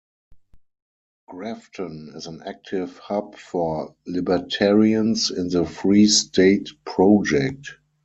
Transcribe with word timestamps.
Grafton 1.27 2.13
is 2.15 2.25
an 2.25 2.41
active 2.43 2.97
hub 2.97 3.35
for 3.35 3.95
libertarians 4.07 5.29
in 5.29 5.49
the 5.49 5.63
Free 5.63 6.07
State 6.07 6.69
Project. 6.85 7.75